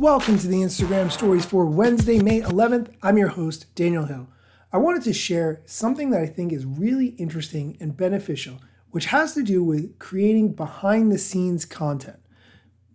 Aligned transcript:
Welcome 0.00 0.38
to 0.38 0.46
the 0.46 0.62
Instagram 0.62 1.12
stories 1.12 1.44
for 1.44 1.66
Wednesday, 1.66 2.20
May 2.20 2.40
11th. 2.40 2.90
I'm 3.02 3.18
your 3.18 3.28
host, 3.28 3.66
Daniel 3.74 4.06
Hill. 4.06 4.28
I 4.72 4.78
wanted 4.78 5.02
to 5.02 5.12
share 5.12 5.60
something 5.66 6.08
that 6.08 6.22
I 6.22 6.26
think 6.26 6.54
is 6.54 6.64
really 6.64 7.08
interesting 7.18 7.76
and 7.80 7.94
beneficial, 7.94 8.62
which 8.92 9.04
has 9.06 9.34
to 9.34 9.42
do 9.42 9.62
with 9.62 9.98
creating 9.98 10.54
behind 10.54 11.12
the 11.12 11.18
scenes 11.18 11.66
content. 11.66 12.16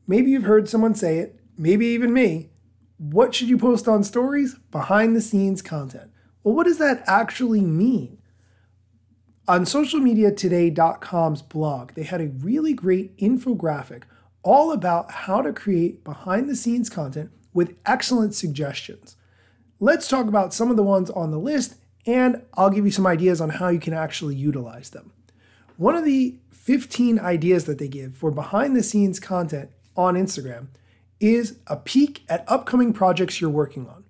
Maybe 0.07 0.31
you've 0.31 0.45
heard 0.45 0.67
someone 0.67 0.95
say 0.95 1.19
it, 1.19 1.39
maybe 1.55 1.85
even 1.85 2.11
me. 2.11 2.49
What 2.97 3.35
should 3.35 3.49
you 3.49 3.59
post 3.59 3.87
on 3.87 4.03
stories? 4.03 4.55
Behind 4.71 5.15
the 5.15 5.21
scenes 5.21 5.61
content. 5.61 6.09
Well, 6.43 6.55
what 6.55 6.65
does 6.65 6.79
that 6.79 7.03
actually 7.05 7.61
mean? 7.61 8.17
On 9.47 9.63
socialmediatoday.com's 9.63 11.43
blog, 11.43 11.93
they 11.93 12.01
had 12.01 12.21
a 12.21 12.29
really 12.29 12.73
great 12.73 13.15
infographic 13.19 14.05
all 14.45 14.71
about 14.71 15.09
how 15.09 15.41
to 15.41 15.51
create 15.51 16.03
behind 16.03 16.47
the 16.47 16.55
scenes 16.55 16.87
content 16.87 17.31
with 17.51 17.75
excellent 17.85 18.35
suggestions. 18.35 19.17
Let's 19.79 20.07
talk 20.07 20.27
about 20.27 20.53
some 20.53 20.69
of 20.69 20.77
the 20.77 20.83
ones 20.83 21.09
on 21.09 21.31
the 21.31 21.39
list, 21.39 21.75
and 22.05 22.43
I'll 22.53 22.69
give 22.69 22.85
you 22.85 22.91
some 22.91 23.07
ideas 23.07 23.41
on 23.41 23.49
how 23.49 23.69
you 23.69 23.79
can 23.79 23.93
actually 23.93 24.35
utilize 24.35 24.91
them. 24.91 25.11
One 25.77 25.95
of 25.95 26.05
the 26.05 26.37
15 26.51 27.19
ideas 27.19 27.65
that 27.65 27.79
they 27.79 27.87
give 27.87 28.15
for 28.15 28.29
behind 28.29 28.75
the 28.75 28.83
scenes 28.83 29.19
content 29.19 29.71
on 29.97 30.13
Instagram 30.13 30.67
is 31.19 31.57
a 31.65 31.75
peek 31.75 32.23
at 32.29 32.45
upcoming 32.47 32.93
projects 32.93 33.41
you're 33.41 33.49
working 33.49 33.89
on. 33.89 34.03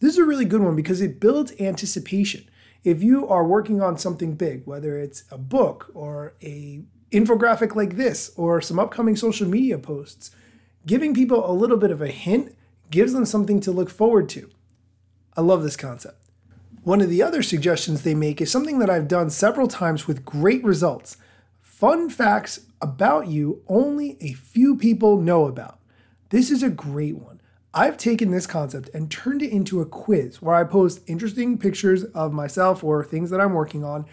This 0.00 0.14
is 0.14 0.18
a 0.18 0.24
really 0.24 0.46
good 0.46 0.62
one 0.62 0.74
because 0.74 1.02
it 1.02 1.20
builds 1.20 1.52
anticipation 1.60 2.48
if 2.82 3.02
you 3.02 3.28
are 3.28 3.44
working 3.44 3.82
on 3.82 3.98
something 3.98 4.36
big, 4.36 4.66
whether 4.66 4.98
it's 4.98 5.24
a 5.30 5.38
book 5.38 5.90
or 5.94 6.34
a 6.42 6.82
infographic 7.12 7.76
like 7.76 7.96
this 7.96 8.32
or 8.36 8.60
some 8.60 8.78
upcoming 8.78 9.16
social 9.16 9.46
media 9.46 9.78
posts, 9.78 10.30
giving 10.86 11.14
people 11.14 11.48
a 11.48 11.52
little 11.52 11.76
bit 11.76 11.90
of 11.90 12.02
a 12.02 12.08
hint 12.08 12.56
gives 12.90 13.12
them 13.12 13.24
something 13.24 13.60
to 13.60 13.72
look 13.72 13.90
forward 13.90 14.28
to. 14.30 14.50
I 15.36 15.40
love 15.40 15.62
this 15.62 15.76
concept. 15.76 16.18
One 16.82 17.00
of 17.00 17.08
the 17.08 17.22
other 17.22 17.42
suggestions 17.42 18.02
they 18.02 18.14
make 18.14 18.40
is 18.40 18.50
something 18.50 18.80
that 18.80 18.90
I've 18.90 19.08
done 19.08 19.30
several 19.30 19.68
times 19.68 20.06
with 20.06 20.24
great 20.24 20.64
results. 20.64 21.16
Fun 21.60 22.10
facts 22.10 22.66
about 22.80 23.28
you 23.28 23.62
only 23.68 24.16
a 24.20 24.32
few 24.32 24.76
people 24.76 25.20
know 25.20 25.46
about. 25.46 25.78
This 26.30 26.50
is 26.50 26.62
a 26.62 26.70
great 26.70 27.16
one. 27.16 27.40
I've 27.74 27.96
taken 27.96 28.30
this 28.30 28.46
concept 28.46 28.90
and 28.92 29.10
turned 29.10 29.42
it 29.42 29.50
into 29.50 29.80
a 29.80 29.86
quiz 29.86 30.42
where 30.42 30.54
I 30.54 30.64
post 30.64 31.00
interesting 31.06 31.56
pictures 31.56 32.04
of 32.04 32.32
myself 32.32 32.84
or 32.84 33.02
things 33.02 33.30
that 33.30 33.40
I'm 33.40 33.54
working 33.54 33.84
on, 33.84 34.04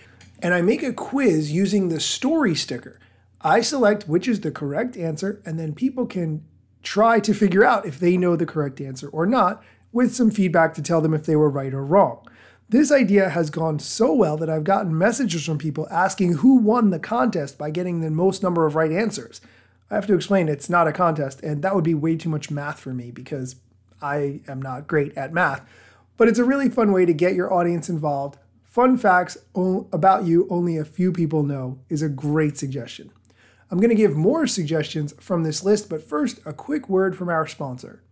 and 0.42 0.54
I 0.54 0.62
make 0.62 0.84
a 0.84 0.94
quiz 0.94 1.52
using 1.52 1.90
the 1.90 2.00
story 2.00 2.56
sticker. 2.56 3.00
I 3.42 3.62
select 3.62 4.08
which 4.08 4.28
is 4.28 4.42
the 4.42 4.52
correct 4.52 4.98
answer, 4.98 5.42
and 5.46 5.60
then 5.60 5.74
people 5.74 6.06
can 6.06 6.44
try 6.84 7.20
to 7.20 7.34
figure 7.34 7.64
out 7.64 7.86
if 7.86 8.00
they 8.00 8.18
know 8.18 8.36
the 8.36 8.46
correct 8.46 8.82
answer 8.82 9.10
or 9.10 9.26
not, 9.26 9.64
with 9.92 10.14
some 10.14 10.32
feedback 10.32 10.74
to 10.76 10.82
tell 10.82 11.02
them 11.02 11.14
if 11.14 11.26
they 11.26 11.36
were 11.36 11.50
right 11.50 11.74
or 11.74 11.84
wrong. 11.84 12.26
This 12.70 12.92
idea 12.92 13.30
has 13.30 13.50
gone 13.50 13.80
so 13.80 14.14
well 14.14 14.38
that 14.38 14.50
I've 14.50 14.64
gotten 14.64 14.96
messages 14.96 15.44
from 15.44 15.58
people 15.58 15.88
asking 15.90 16.34
who 16.34 16.58
won 16.58 16.92
the 16.92 17.00
contest 17.00 17.58
by 17.58 17.72
getting 17.72 18.00
the 18.00 18.12
most 18.12 18.44
number 18.44 18.68
of 18.68 18.76
right 18.76 18.92
answers. 18.92 19.42
I 19.90 19.96
have 19.96 20.06
to 20.06 20.14
explain 20.14 20.48
it's 20.48 20.70
not 20.70 20.88
a 20.88 20.92
contest, 20.92 21.42
and 21.42 21.64
that 21.64 21.74
would 21.74 21.84
be 21.84 21.96
way 21.96 22.16
too 22.16 22.30
much 22.30 22.52
math 22.52 22.80
for 22.80 22.94
me 22.94 23.10
because 23.10 23.56
I 24.02 24.42
am 24.48 24.62
not 24.62 24.88
great 24.88 25.18
at 25.18 25.34
math. 25.34 25.68
But 26.16 26.28
it's 26.28 26.38
a 26.38 26.44
really 26.44 26.70
fun 26.70 26.92
way 26.92 27.06
to 27.06 27.14
get 27.14 27.34
your 27.34 27.52
audience 27.52 27.90
involved. 27.90 28.38
Fun 28.70 28.98
facts 29.00 29.36
about 29.56 30.26
you 30.26 30.46
only 30.48 30.78
a 30.78 30.86
few 30.86 31.12
people 31.12 31.42
know 31.42 31.80
is 31.90 32.04
a 32.04 32.08
great 32.08 32.56
suggestion. 32.56 33.10
I'm 33.72 33.80
going 33.80 33.90
to 33.90 33.96
give 33.96 34.16
more 34.16 34.46
suggestions 34.46 35.12
from 35.20 35.42
this 35.42 35.64
list, 35.64 35.90
but 35.90 36.04
first, 36.04 36.40
a 36.46 36.54
quick 36.54 36.88
word 36.88 37.18
from 37.18 37.30
our 37.30 37.48
sponsor. 37.48 38.04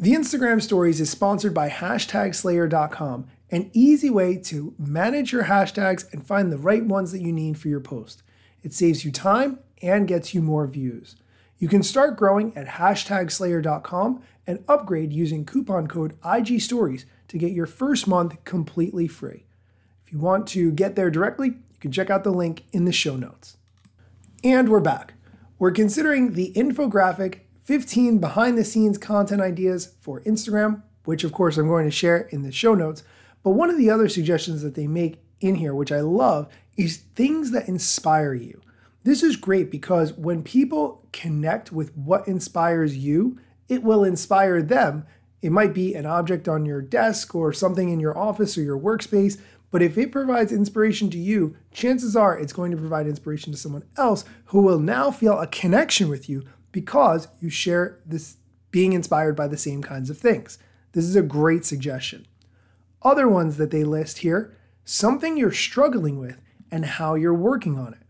The 0.00 0.14
Instagram 0.14 0.60
Stories 0.60 1.00
is 1.00 1.08
sponsored 1.08 1.54
by 1.54 1.68
hashtagslayer.com, 1.68 3.28
an 3.52 3.70
easy 3.72 4.10
way 4.10 4.38
to 4.38 4.74
manage 4.76 5.30
your 5.30 5.44
hashtags 5.44 6.12
and 6.12 6.26
find 6.26 6.50
the 6.50 6.58
right 6.58 6.84
ones 6.84 7.12
that 7.12 7.22
you 7.22 7.32
need 7.32 7.56
for 7.56 7.68
your 7.68 7.78
post. 7.78 8.24
It 8.64 8.74
saves 8.74 9.04
you 9.04 9.12
time 9.12 9.60
and 9.82 10.08
gets 10.08 10.34
you 10.34 10.42
more 10.42 10.66
views. 10.66 11.14
You 11.58 11.68
can 11.68 11.84
start 11.84 12.16
growing 12.16 12.56
at 12.56 12.66
hashtagslayer.com 12.66 14.20
and 14.48 14.64
upgrade 14.66 15.12
using 15.12 15.44
coupon 15.44 15.86
code 15.86 16.20
IGStories 16.22 17.04
to 17.28 17.38
get 17.38 17.52
your 17.52 17.66
first 17.66 18.08
month 18.08 18.42
completely 18.42 19.06
free. 19.06 19.44
If 20.12 20.16
you 20.16 20.24
want 20.24 20.46
to 20.48 20.70
get 20.70 20.94
there 20.94 21.10
directly, 21.10 21.48
you 21.48 21.78
can 21.80 21.90
check 21.90 22.10
out 22.10 22.22
the 22.22 22.30
link 22.30 22.64
in 22.70 22.84
the 22.84 22.92
show 22.92 23.16
notes. 23.16 23.56
And 24.44 24.68
we're 24.68 24.78
back. 24.78 25.14
We're 25.58 25.70
considering 25.70 26.34
the 26.34 26.52
infographic 26.54 27.40
15 27.64 28.18
behind 28.18 28.58
the 28.58 28.64
scenes 28.64 28.98
content 28.98 29.40
ideas 29.40 29.94
for 30.00 30.20
Instagram, 30.20 30.82
which 31.06 31.24
of 31.24 31.32
course 31.32 31.56
I'm 31.56 31.66
going 31.66 31.86
to 31.86 31.90
share 31.90 32.28
in 32.28 32.42
the 32.42 32.52
show 32.52 32.74
notes. 32.74 33.04
But 33.42 33.52
one 33.52 33.70
of 33.70 33.78
the 33.78 33.88
other 33.88 34.06
suggestions 34.06 34.60
that 34.60 34.74
they 34.74 34.86
make 34.86 35.24
in 35.40 35.54
here, 35.54 35.74
which 35.74 35.90
I 35.90 36.00
love, 36.00 36.52
is 36.76 37.04
things 37.14 37.52
that 37.52 37.66
inspire 37.66 38.34
you. 38.34 38.60
This 39.04 39.22
is 39.22 39.36
great 39.36 39.70
because 39.70 40.12
when 40.12 40.42
people 40.42 41.08
connect 41.12 41.72
with 41.72 41.96
what 41.96 42.28
inspires 42.28 42.98
you, 42.98 43.38
it 43.66 43.82
will 43.82 44.04
inspire 44.04 44.60
them. 44.60 45.06
It 45.40 45.52
might 45.52 45.72
be 45.72 45.94
an 45.94 46.04
object 46.04 46.48
on 46.48 46.66
your 46.66 46.82
desk 46.82 47.34
or 47.34 47.54
something 47.54 47.88
in 47.88 47.98
your 47.98 48.16
office 48.16 48.58
or 48.58 48.62
your 48.62 48.78
workspace, 48.78 49.40
but 49.72 49.82
if 49.82 49.98
it 49.98 50.12
provides 50.12 50.52
inspiration 50.52 51.10
to 51.10 51.18
you, 51.18 51.56
chances 51.72 52.14
are 52.14 52.38
it's 52.38 52.52
going 52.52 52.70
to 52.70 52.76
provide 52.76 53.08
inspiration 53.08 53.52
to 53.52 53.58
someone 53.58 53.84
else 53.96 54.24
who 54.46 54.60
will 54.60 54.78
now 54.78 55.10
feel 55.10 55.40
a 55.40 55.46
connection 55.48 56.08
with 56.08 56.28
you 56.28 56.44
because 56.70 57.26
you 57.40 57.50
share 57.50 57.98
this 58.06 58.36
being 58.70 58.92
inspired 58.92 59.34
by 59.34 59.48
the 59.48 59.56
same 59.56 59.82
kinds 59.82 60.10
of 60.10 60.18
things. 60.18 60.58
This 60.92 61.06
is 61.06 61.16
a 61.16 61.22
great 61.22 61.64
suggestion. 61.64 62.26
Other 63.00 63.26
ones 63.26 63.56
that 63.56 63.72
they 63.72 63.82
list 63.82 64.18
here 64.18 64.54
something 64.84 65.36
you're 65.36 65.52
struggling 65.52 66.18
with 66.18 66.40
and 66.70 66.84
how 66.84 67.14
you're 67.14 67.32
working 67.32 67.78
on 67.78 67.94
it. 67.94 68.00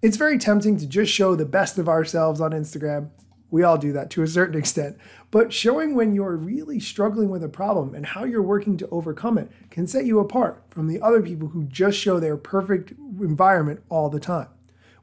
It's 0.00 0.16
very 0.16 0.38
tempting 0.38 0.78
to 0.78 0.86
just 0.86 1.12
show 1.12 1.34
the 1.34 1.44
best 1.44 1.76
of 1.76 1.88
ourselves 1.88 2.40
on 2.40 2.52
Instagram. 2.52 3.10
We 3.50 3.62
all 3.62 3.78
do 3.78 3.92
that 3.92 4.10
to 4.10 4.22
a 4.22 4.28
certain 4.28 4.58
extent. 4.58 4.96
But 5.30 5.52
showing 5.52 5.94
when 5.94 6.14
you're 6.14 6.36
really 6.36 6.80
struggling 6.80 7.28
with 7.30 7.42
a 7.42 7.48
problem 7.48 7.94
and 7.94 8.06
how 8.06 8.24
you're 8.24 8.42
working 8.42 8.76
to 8.78 8.88
overcome 8.90 9.38
it 9.38 9.50
can 9.70 9.86
set 9.86 10.04
you 10.04 10.18
apart 10.18 10.62
from 10.70 10.86
the 10.86 11.00
other 11.00 11.22
people 11.22 11.48
who 11.48 11.64
just 11.64 11.98
show 11.98 12.18
their 12.18 12.36
perfect 12.36 12.92
environment 13.20 13.82
all 13.88 14.10
the 14.10 14.20
time. 14.20 14.48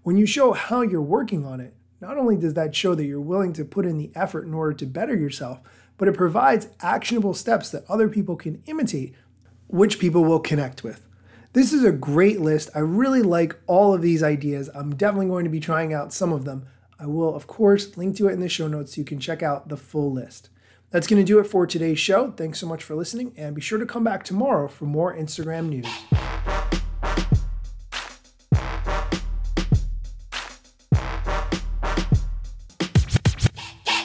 When 0.03 0.17
you 0.17 0.25
show 0.25 0.53
how 0.53 0.81
you're 0.81 1.01
working 1.01 1.45
on 1.45 1.59
it, 1.59 1.73
not 1.99 2.17
only 2.17 2.37
does 2.37 2.53
that 2.53 2.75
show 2.75 2.95
that 2.95 3.05
you're 3.05 3.19
willing 3.19 3.53
to 3.53 3.65
put 3.65 3.85
in 3.85 3.97
the 3.97 4.11
effort 4.15 4.45
in 4.45 4.53
order 4.53 4.73
to 4.73 4.85
better 4.85 5.15
yourself, 5.15 5.59
but 5.97 6.07
it 6.07 6.15
provides 6.15 6.67
actionable 6.79 7.33
steps 7.33 7.71
that 7.71 7.89
other 7.89 8.07
people 8.07 8.35
can 8.35 8.61
imitate, 8.67 9.15
which 9.67 9.99
people 9.99 10.23
will 10.23 10.39
connect 10.39 10.83
with. 10.83 11.01
This 11.53 11.73
is 11.73 11.83
a 11.83 11.91
great 11.91 12.39
list. 12.39 12.69
I 12.75 12.79
really 12.79 13.23
like 13.23 13.57
all 13.65 13.93
of 13.93 14.01
these 14.01 14.21
ideas. 14.21 14.69
I'm 14.75 14.95
definitely 14.95 15.27
going 15.27 15.45
to 15.45 15.49
be 15.49 15.59
trying 15.59 15.93
out 15.93 16.13
some 16.13 16.31
of 16.31 16.45
them. 16.45 16.67
I 16.99 17.05
will, 17.05 17.35
of 17.35 17.47
course, 17.47 17.95
link 17.95 18.15
to 18.17 18.27
it 18.27 18.33
in 18.33 18.39
the 18.39 18.49
show 18.49 18.67
notes 18.67 18.95
so 18.95 19.01
you 19.01 19.05
can 19.05 19.19
check 19.19 19.43
out 19.43 19.69
the 19.69 19.77
full 19.77 20.11
list. 20.11 20.49
That's 20.89 21.07
going 21.07 21.21
to 21.21 21.25
do 21.25 21.39
it 21.39 21.45
for 21.45 21.67
today's 21.67 21.99
show. 21.99 22.31
Thanks 22.31 22.59
so 22.59 22.67
much 22.67 22.83
for 22.83 22.95
listening, 22.95 23.33
and 23.37 23.55
be 23.55 23.61
sure 23.61 23.77
to 23.77 23.85
come 23.85 24.03
back 24.03 24.23
tomorrow 24.23 24.67
for 24.67 24.85
more 24.85 25.15
Instagram 25.15 25.69
news. 25.69 25.87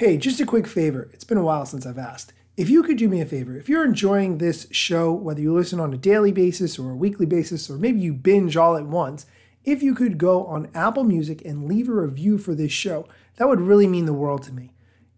Hey, 0.00 0.16
just 0.16 0.40
a 0.40 0.46
quick 0.46 0.66
favor. 0.66 1.10
It's 1.12 1.24
been 1.24 1.36
a 1.36 1.42
while 1.42 1.66
since 1.66 1.84
I've 1.84 1.98
asked. 1.98 2.32
If 2.56 2.70
you 2.70 2.82
could 2.82 2.96
do 2.96 3.06
me 3.06 3.20
a 3.20 3.26
favor, 3.26 3.54
if 3.58 3.68
you're 3.68 3.84
enjoying 3.84 4.38
this 4.38 4.66
show, 4.70 5.12
whether 5.12 5.42
you 5.42 5.52
listen 5.52 5.78
on 5.78 5.92
a 5.92 5.98
daily 5.98 6.32
basis 6.32 6.78
or 6.78 6.92
a 6.92 6.96
weekly 6.96 7.26
basis, 7.26 7.68
or 7.68 7.76
maybe 7.76 8.00
you 8.00 8.14
binge 8.14 8.56
all 8.56 8.78
at 8.78 8.86
once, 8.86 9.26
if 9.62 9.82
you 9.82 9.94
could 9.94 10.16
go 10.16 10.46
on 10.46 10.70
Apple 10.74 11.04
Music 11.04 11.44
and 11.44 11.68
leave 11.68 11.86
a 11.86 11.92
review 11.92 12.38
for 12.38 12.54
this 12.54 12.72
show, 12.72 13.06
that 13.36 13.46
would 13.46 13.60
really 13.60 13.86
mean 13.86 14.06
the 14.06 14.14
world 14.14 14.42
to 14.44 14.54
me. 14.54 14.72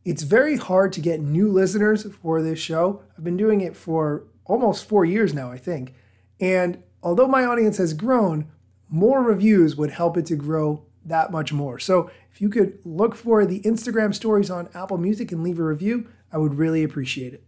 It's 0.04 0.24
very 0.24 0.56
hard 0.56 0.92
to 0.94 1.00
get 1.00 1.20
new 1.20 1.48
listeners 1.48 2.04
for 2.20 2.42
this 2.42 2.58
show. 2.58 3.02
I've 3.16 3.22
been 3.22 3.36
doing 3.36 3.60
it 3.60 3.76
for 3.76 4.24
almost 4.46 4.88
four 4.88 5.04
years 5.04 5.32
now, 5.32 5.52
I 5.52 5.58
think. 5.58 5.94
And 6.40 6.82
although 7.04 7.28
my 7.28 7.44
audience 7.44 7.76
has 7.76 7.94
grown, 7.94 8.50
more 8.88 9.22
reviews 9.22 9.76
would 9.76 9.90
help 9.90 10.16
it 10.16 10.26
to 10.26 10.34
grow 10.34 10.82
that 11.04 11.30
much 11.32 11.52
more. 11.52 11.78
So 11.78 12.10
if 12.32 12.40
you 12.40 12.48
could 12.48 12.78
look 12.84 13.14
for 13.14 13.44
the 13.44 13.60
Instagram 13.60 14.14
stories 14.14 14.50
on 14.50 14.68
Apple 14.74 14.98
Music 14.98 15.32
and 15.32 15.42
leave 15.42 15.58
a 15.58 15.64
review, 15.64 16.08
I 16.32 16.38
would 16.38 16.54
really 16.54 16.82
appreciate 16.82 17.34
it. 17.34 17.44